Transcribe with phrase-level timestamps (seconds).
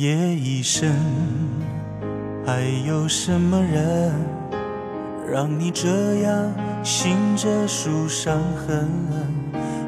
[0.00, 0.90] 夜已深，
[2.46, 4.10] 还有什么人
[5.30, 6.50] 让你这样
[6.82, 8.88] 醒着数伤痕？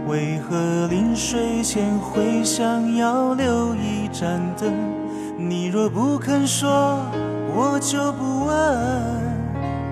[0.06, 4.70] 为何临睡前会想要留一盏灯？
[5.38, 7.00] 你若不肯说，
[7.56, 8.78] 我就不问。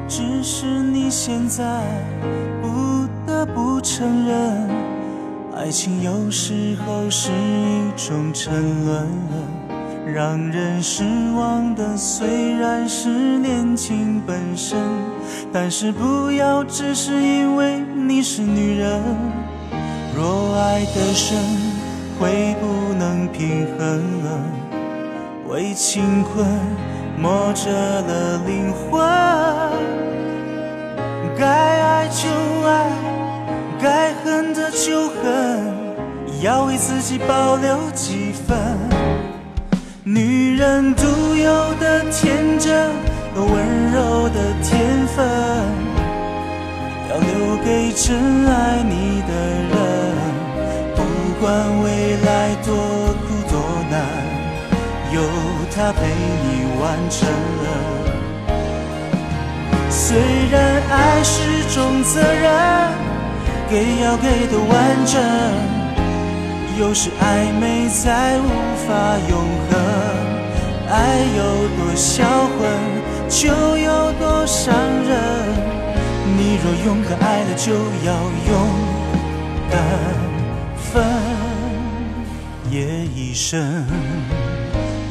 [0.07, 1.65] 只是你现在
[2.61, 4.69] 不得不承认，
[5.57, 9.07] 爱情有时候是一种沉沦，
[10.13, 11.05] 让人失
[11.37, 14.79] 望的虽然是年轻本身，
[15.53, 19.01] 但是不要只是因为你是女人。
[20.15, 21.39] 若爱得深，
[22.19, 24.03] 会不能平衡，
[25.49, 26.45] 为情困
[27.17, 29.01] 磨折了灵魂。
[31.39, 32.29] 该爱就
[32.67, 32.91] 爱，
[33.81, 35.73] 该恨的就恨，
[36.43, 39.30] 要为自己保留几分。
[40.03, 42.91] 女人独有的天真
[43.35, 45.29] 和温柔的天分，
[47.11, 49.35] 要留给真爱你的
[49.69, 49.77] 人。
[50.97, 51.03] 不
[51.39, 52.75] 管未来多
[53.21, 54.01] 苦多难，
[55.13, 55.21] 有
[55.77, 57.29] 他陪你完成。
[59.91, 60.17] 虽
[60.51, 62.51] 然爱是种责任，
[63.69, 65.21] 给要给的完整，
[66.81, 68.49] 有时暧昧再无
[68.89, 69.79] 法永恒。
[70.89, 72.59] 爱有多销魂，
[73.29, 75.11] 就有多伤人。
[76.39, 78.15] 你若勇敢爱了，就要
[78.49, 78.53] 勇
[79.71, 79.79] 敢
[80.75, 81.05] 分。
[82.71, 83.85] 夜已深，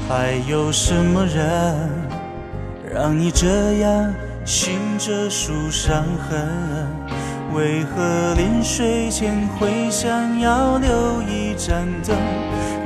[0.08, 1.88] 还有什么人
[2.92, 4.12] 让你这样？
[4.44, 6.50] 醒着数伤痕，
[7.54, 12.16] 为何临睡前会想要留一盏灯？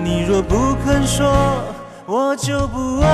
[0.03, 1.31] 你若不肯说，
[2.07, 3.07] 我就不问。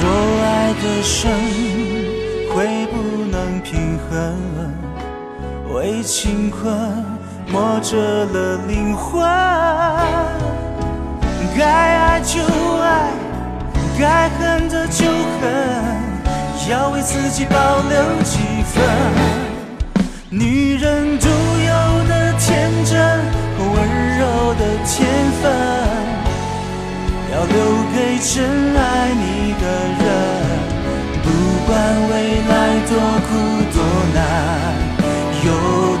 [0.00, 0.10] 若
[0.42, 1.30] 爱的深，
[2.54, 2.96] 会不
[3.30, 4.14] 能平衡，
[5.74, 6.74] 为情困。
[7.50, 9.22] 磨折了灵魂，
[11.56, 12.42] 该爱就
[12.78, 13.10] 爱，
[13.98, 15.50] 该恨的就恨，
[16.70, 17.56] 要为自己保
[17.88, 18.80] 留几分。
[20.30, 22.96] 女人独有的天真
[23.58, 23.76] 和温
[24.18, 24.96] 柔的天
[25.42, 25.50] 分，
[27.32, 27.56] 要留
[27.92, 28.36] 给真
[28.76, 29.64] 爱你的
[29.98, 30.06] 人。
[31.24, 31.26] 不
[31.66, 31.74] 管
[32.08, 32.12] 未
[32.48, 32.52] 来
[32.86, 32.90] 多
[33.26, 33.28] 苦
[33.74, 33.76] 多
[34.14, 34.16] 难，
[35.44, 35.48] 有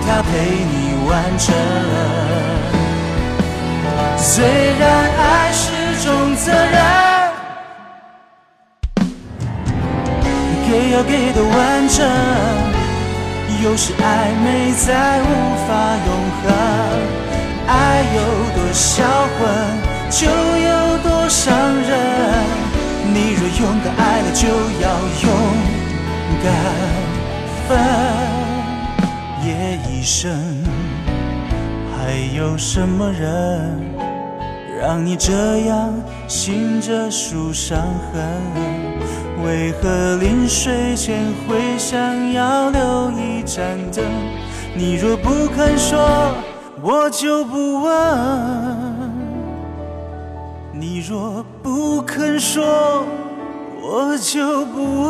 [0.06, 0.78] 他陪你。
[1.08, 1.54] 完成。
[4.18, 4.44] 虽
[4.78, 4.86] 然
[5.18, 5.64] 爱是
[6.04, 6.76] 种责任，
[10.70, 12.06] 给要给的完整，
[13.64, 15.24] 有时暧昧再无
[15.66, 15.70] 法
[16.06, 16.08] 永
[16.42, 16.44] 恒。
[17.66, 18.20] 爱有
[18.54, 19.02] 多销
[19.38, 19.40] 魂，
[20.10, 21.88] 就有多伤人。
[23.14, 24.46] 你若勇敢爱了，就
[24.82, 24.86] 要
[25.22, 25.26] 勇
[26.44, 26.46] 敢
[27.66, 27.68] 分。
[29.46, 29.48] 夜
[29.88, 30.38] 已深。
[31.96, 33.80] 还有什么人
[34.80, 35.32] 让你这
[35.66, 35.92] 样
[36.26, 37.78] 醒着数伤
[38.12, 38.87] 痕？
[39.44, 44.04] 为何临睡前会想要留一盏灯？
[44.74, 46.34] 你若不肯说，
[46.82, 49.18] 我就不问。
[50.72, 53.04] 你若不肯说，
[53.80, 55.08] 我就不问。